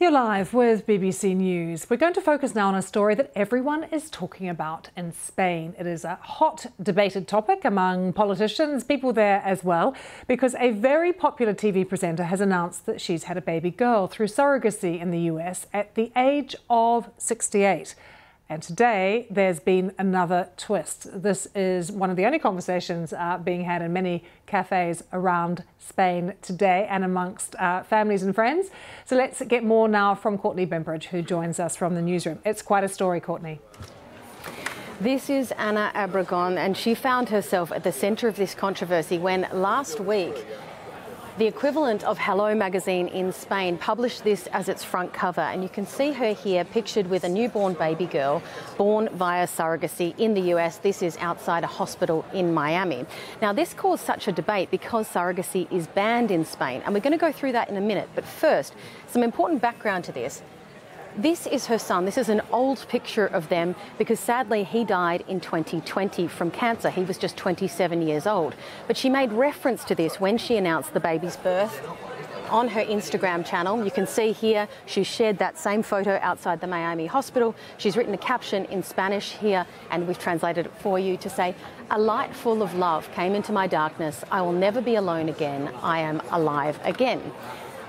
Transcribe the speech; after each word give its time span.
You're 0.00 0.12
live 0.12 0.54
with 0.54 0.86
BBC 0.86 1.34
News. 1.34 1.90
We're 1.90 1.96
going 1.96 2.14
to 2.14 2.20
focus 2.20 2.54
now 2.54 2.68
on 2.68 2.76
a 2.76 2.82
story 2.82 3.16
that 3.16 3.32
everyone 3.34 3.82
is 3.90 4.08
talking 4.10 4.48
about 4.48 4.90
in 4.96 5.12
Spain. 5.12 5.74
It 5.76 5.88
is 5.88 6.04
a 6.04 6.20
hot 6.22 6.66
debated 6.80 7.26
topic 7.26 7.64
among 7.64 8.12
politicians, 8.12 8.84
people 8.84 9.12
there 9.12 9.42
as 9.44 9.64
well, 9.64 9.96
because 10.28 10.54
a 10.60 10.70
very 10.70 11.12
popular 11.12 11.52
TV 11.52 11.86
presenter 11.86 12.22
has 12.22 12.40
announced 12.40 12.86
that 12.86 13.00
she's 13.00 13.24
had 13.24 13.36
a 13.36 13.40
baby 13.40 13.72
girl 13.72 14.06
through 14.06 14.28
surrogacy 14.28 15.00
in 15.00 15.10
the 15.10 15.22
US 15.32 15.66
at 15.74 15.96
the 15.96 16.12
age 16.14 16.54
of 16.70 17.10
68. 17.18 17.96
And 18.50 18.62
today 18.62 19.26
there's 19.28 19.60
been 19.60 19.92
another 19.98 20.48
twist. 20.56 21.22
This 21.22 21.48
is 21.54 21.92
one 21.92 22.08
of 22.08 22.16
the 22.16 22.24
only 22.24 22.38
conversations 22.38 23.12
uh, 23.12 23.36
being 23.36 23.64
had 23.64 23.82
in 23.82 23.92
many 23.92 24.24
cafes 24.46 25.04
around 25.12 25.64
Spain 25.78 26.32
today 26.40 26.86
and 26.88 27.04
amongst 27.04 27.54
uh, 27.56 27.82
families 27.82 28.22
and 28.22 28.34
friends. 28.34 28.70
So 29.04 29.16
let's 29.16 29.42
get 29.42 29.64
more 29.64 29.86
now 29.86 30.14
from 30.14 30.38
Courtney 30.38 30.64
Bembridge, 30.64 31.08
who 31.08 31.20
joins 31.20 31.60
us 31.60 31.76
from 31.76 31.94
the 31.94 32.00
newsroom. 32.00 32.38
It's 32.42 32.62
quite 32.62 32.84
a 32.84 32.88
story, 32.88 33.20
Courtney. 33.20 33.60
This 34.98 35.28
is 35.28 35.52
Ana 35.52 35.92
Obregon, 35.94 36.56
and 36.56 36.74
she 36.74 36.94
found 36.94 37.28
herself 37.28 37.70
at 37.70 37.84
the 37.84 37.92
centre 37.92 38.28
of 38.28 38.36
this 38.36 38.54
controversy 38.54 39.18
when 39.18 39.46
last 39.52 40.00
week 40.00 40.34
the 41.38 41.46
equivalent 41.46 42.02
of 42.02 42.18
Hello 42.18 42.52
magazine 42.52 43.06
in 43.06 43.32
Spain 43.32 43.78
published 43.78 44.24
this 44.24 44.48
as 44.48 44.68
its 44.68 44.82
front 44.82 45.12
cover, 45.12 45.40
and 45.40 45.62
you 45.62 45.68
can 45.68 45.86
see 45.86 46.10
her 46.10 46.32
here 46.32 46.64
pictured 46.64 47.06
with 47.06 47.22
a 47.22 47.28
newborn 47.28 47.74
baby 47.74 48.06
girl 48.06 48.42
born 48.76 49.08
via 49.12 49.46
surrogacy 49.46 50.18
in 50.18 50.34
the 50.34 50.40
US. 50.54 50.78
This 50.78 51.00
is 51.00 51.16
outside 51.18 51.62
a 51.62 51.68
hospital 51.68 52.24
in 52.34 52.52
Miami. 52.52 53.06
Now, 53.40 53.52
this 53.52 53.72
caused 53.72 54.04
such 54.04 54.26
a 54.26 54.32
debate 54.32 54.72
because 54.72 55.06
surrogacy 55.06 55.70
is 55.70 55.86
banned 55.86 56.32
in 56.32 56.44
Spain, 56.44 56.82
and 56.84 56.92
we're 56.92 57.00
going 57.00 57.12
to 57.12 57.18
go 57.18 57.30
through 57.30 57.52
that 57.52 57.70
in 57.70 57.76
a 57.76 57.80
minute. 57.80 58.08
But 58.16 58.24
first, 58.24 58.74
some 59.06 59.22
important 59.22 59.62
background 59.62 60.02
to 60.06 60.12
this. 60.12 60.42
This 61.18 61.48
is 61.48 61.66
her 61.66 61.80
son. 61.80 62.04
This 62.04 62.16
is 62.16 62.28
an 62.28 62.42
old 62.52 62.86
picture 62.88 63.26
of 63.26 63.48
them 63.48 63.74
because 63.98 64.20
sadly 64.20 64.62
he 64.62 64.84
died 64.84 65.24
in 65.26 65.40
2020 65.40 66.28
from 66.28 66.52
cancer. 66.52 66.90
He 66.90 67.02
was 67.02 67.18
just 67.18 67.36
27 67.36 68.02
years 68.02 68.24
old. 68.24 68.54
But 68.86 68.96
she 68.96 69.10
made 69.10 69.32
reference 69.32 69.82
to 69.86 69.96
this 69.96 70.20
when 70.20 70.38
she 70.38 70.56
announced 70.56 70.94
the 70.94 71.00
baby's 71.00 71.36
birth 71.36 71.84
on 72.50 72.68
her 72.68 72.84
Instagram 72.84 73.44
channel. 73.44 73.84
You 73.84 73.90
can 73.90 74.06
see 74.06 74.30
here 74.30 74.68
she 74.86 75.02
shared 75.02 75.38
that 75.38 75.58
same 75.58 75.82
photo 75.82 76.20
outside 76.22 76.60
the 76.60 76.68
Miami 76.68 77.06
hospital. 77.06 77.56
She's 77.78 77.96
written 77.96 78.14
a 78.14 78.18
caption 78.18 78.66
in 78.66 78.84
Spanish 78.84 79.32
here, 79.32 79.66
and 79.90 80.06
we've 80.06 80.20
translated 80.20 80.66
it 80.66 80.72
for 80.78 81.00
you 81.00 81.16
to 81.16 81.28
say, 81.28 81.56
A 81.90 81.98
light 81.98 82.32
full 82.32 82.62
of 82.62 82.74
love 82.74 83.10
came 83.10 83.34
into 83.34 83.50
my 83.50 83.66
darkness. 83.66 84.22
I 84.30 84.40
will 84.42 84.52
never 84.52 84.80
be 84.80 84.94
alone 84.94 85.28
again. 85.28 85.68
I 85.82 85.98
am 85.98 86.22
alive 86.30 86.78
again. 86.84 87.32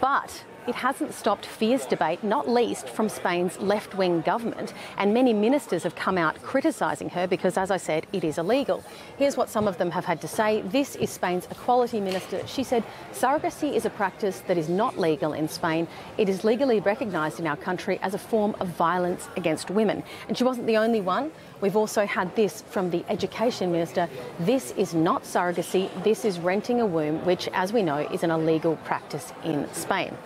But 0.00 0.42
it 0.66 0.74
hasn't 0.74 1.12
stopped 1.12 1.44
fierce 1.44 1.86
debate, 1.86 2.22
not 2.22 2.48
least 2.48 2.88
from 2.88 3.08
Spain's 3.08 3.58
left 3.58 3.94
wing 3.94 4.20
government. 4.20 4.74
And 4.96 5.12
many 5.12 5.32
ministers 5.32 5.82
have 5.82 5.94
come 5.94 6.16
out 6.16 6.40
criticising 6.42 7.10
her 7.10 7.26
because, 7.26 7.56
as 7.56 7.70
I 7.70 7.76
said, 7.76 8.06
it 8.12 8.22
is 8.22 8.38
illegal. 8.38 8.84
Here's 9.18 9.36
what 9.36 9.48
some 9.48 9.66
of 9.66 9.78
them 9.78 9.90
have 9.90 10.04
had 10.04 10.20
to 10.20 10.28
say. 10.28 10.62
This 10.62 10.96
is 10.96 11.10
Spain's 11.10 11.46
equality 11.50 12.00
minister. 12.00 12.46
She 12.46 12.62
said 12.62 12.84
surrogacy 13.12 13.74
is 13.74 13.84
a 13.84 13.90
practice 13.90 14.42
that 14.46 14.56
is 14.56 14.68
not 14.68 14.98
legal 14.98 15.32
in 15.32 15.48
Spain. 15.48 15.88
It 16.16 16.28
is 16.28 16.44
legally 16.44 16.80
recognised 16.80 17.40
in 17.40 17.46
our 17.46 17.56
country 17.56 17.98
as 18.02 18.14
a 18.14 18.18
form 18.18 18.54
of 18.60 18.68
violence 18.68 19.28
against 19.36 19.70
women. 19.70 20.02
And 20.28 20.38
she 20.38 20.44
wasn't 20.44 20.66
the 20.66 20.76
only 20.76 21.00
one. 21.00 21.32
We've 21.60 21.76
also 21.76 22.06
had 22.06 22.34
this 22.36 22.62
from 22.62 22.90
the 22.90 23.04
Education 23.08 23.72
Minister. 23.72 24.08
This 24.40 24.72
is 24.72 24.94
not 24.94 25.24
surrogacy, 25.24 25.90
this 26.02 26.24
is 26.24 26.38
renting 26.38 26.80
a 26.80 26.86
womb, 26.86 27.24
which, 27.24 27.48
as 27.52 27.72
we 27.72 27.82
know, 27.82 27.98
is 27.98 28.22
an 28.22 28.30
illegal 28.30 28.76
practice 28.84 29.32
in 29.44 29.72
Spain. 29.72 30.16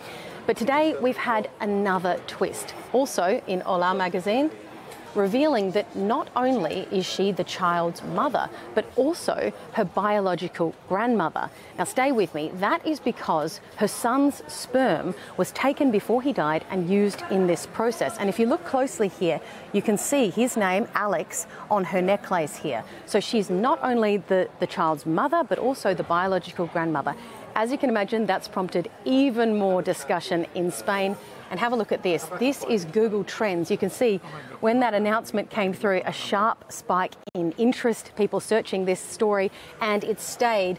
But 0.47 0.57
today 0.57 0.95
we've 1.03 1.17
had 1.17 1.51
another 1.59 2.21
twist. 2.29 2.73
Also 2.93 3.43
in 3.49 3.63
Hola 3.63 3.97
magazine, 3.97 4.53
revealing 5.17 5.73
that 5.73 5.97
not 5.97 6.29
only 6.37 6.87
is 6.93 7.05
she 7.05 7.33
the 7.33 7.43
child's 7.43 8.01
mother, 8.05 8.49
but 8.75 8.85
also 8.95 9.53
her 9.73 9.85
biological 9.85 10.73
grandmother. 10.89 11.51
Now, 11.79 11.85
stay 11.85 12.13
with 12.13 12.33
me. 12.33 12.53
That 12.55 12.87
is 12.87 13.01
because 13.01 13.61
her 13.77 13.89
son's 13.89 14.45
sperm 14.47 15.17
was 15.37 15.51
taken 15.51 15.91
before 15.91 16.23
he 16.23 16.33
died 16.33 16.65
and 16.71 16.89
used 16.89 17.23
in 17.31 17.49
this 17.49 17.67
process. 17.67 18.17
And 18.19 18.29
if 18.29 18.39
you 18.39 18.47
look 18.47 18.65
closely 18.65 19.09
here, 19.09 19.41
you 19.73 19.83
can 19.83 19.99
see 19.99 20.31
his 20.31 20.57
name, 20.57 20.87
Alex, 20.95 21.49
on 21.71 21.83
her 21.85 22.03
necklace 22.03 22.57
here. 22.57 22.85
So 23.07 23.19
she's 23.19 23.51
not 23.51 23.81
only 23.83 24.19
the, 24.19 24.49
the 24.61 24.67
child's 24.67 25.07
mother, 25.07 25.43
but 25.43 25.59
also 25.59 25.93
the 25.93 26.05
biological 26.05 26.67
grandmother. 26.67 27.17
As 27.59 27.73
you 27.73 27.79
can 27.79 27.89
imagine, 27.89 28.27
that's 28.27 28.49
prompted 28.49 28.91
even 29.07 29.59
more 29.59 29.81
discussion 29.81 30.47
in 30.55 30.71
Spain. 30.71 31.17
And 31.51 31.59
have 31.59 31.73
a 31.73 31.77
look 31.77 31.91
at 31.91 32.03
this. 32.03 32.25
This 32.39 32.63
is 32.69 32.85
Google 32.85 33.25
Trends. 33.25 33.71
You 33.71 33.79
can 33.79 33.89
see 33.89 34.19
when 34.61 34.81
that 34.81 34.93
announcement 34.93 35.49
came 35.49 35.73
through, 35.73 36.03
a 36.05 36.13
sharp 36.13 36.71
spike 36.71 37.15
in 37.33 37.53
interest, 37.53 38.13
people 38.15 38.41
searching 38.41 38.85
this 38.85 39.01
story, 39.01 39.51
and 39.81 40.05
it 40.05 40.21
stayed 40.21 40.79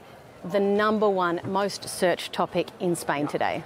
the 0.52 0.60
number 0.60 1.10
one 1.10 1.42
most 1.46 1.90
searched 1.90 2.32
topic 2.32 2.68
in 2.80 2.96
Spain 2.96 3.28
today. 3.28 3.64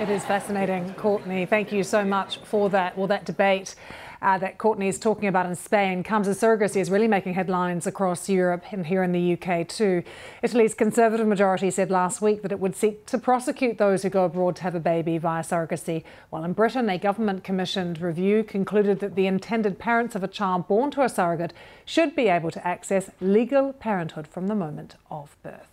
It 0.00 0.08
is 0.08 0.24
fascinating, 0.24 0.94
Courtney. 0.94 1.46
Thank 1.46 1.70
you 1.70 1.84
so 1.84 2.04
much 2.04 2.38
for 2.38 2.68
that. 2.70 2.98
Well, 2.98 3.06
that 3.06 3.24
debate 3.24 3.76
uh, 4.22 4.38
that 4.38 4.56
Courtney 4.56 4.88
is 4.88 4.98
talking 4.98 5.28
about 5.28 5.46
in 5.46 5.56
Spain 5.56 6.02
comes 6.02 6.28
as 6.28 6.40
surrogacy 6.40 6.80
is 6.80 6.90
really 6.90 7.08
making 7.08 7.34
headlines 7.34 7.86
across 7.86 8.28
Europe 8.28 8.62
and 8.70 8.86
here 8.86 9.02
in 9.02 9.12
the 9.12 9.32
UK 9.32 9.66
too. 9.66 10.02
Italy's 10.42 10.74
Conservative 10.74 11.26
majority 11.26 11.70
said 11.70 11.90
last 11.90 12.22
week 12.22 12.42
that 12.42 12.52
it 12.52 12.60
would 12.60 12.76
seek 12.76 13.04
to 13.06 13.18
prosecute 13.18 13.78
those 13.78 14.02
who 14.02 14.08
go 14.08 14.24
abroad 14.24 14.56
to 14.56 14.62
have 14.62 14.76
a 14.76 14.80
baby 14.80 15.18
via 15.18 15.42
surrogacy, 15.42 16.04
while 16.30 16.44
in 16.44 16.52
Britain 16.52 16.88
a 16.88 16.98
government 16.98 17.42
commissioned 17.42 18.00
review 18.00 18.44
concluded 18.44 19.00
that 19.00 19.16
the 19.16 19.26
intended 19.26 19.78
parents 19.78 20.14
of 20.14 20.22
a 20.22 20.28
child 20.28 20.68
born 20.68 20.90
to 20.92 21.02
a 21.02 21.08
surrogate 21.08 21.52
should 21.84 22.14
be 22.14 22.28
able 22.28 22.50
to 22.50 22.66
access 22.66 23.10
legal 23.20 23.72
parenthood 23.72 24.28
from 24.28 24.46
the 24.46 24.54
moment 24.54 24.94
of 25.10 25.36
birth. 25.42 25.71